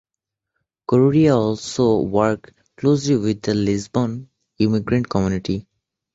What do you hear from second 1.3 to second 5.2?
also works closely with the Lisbon immigrant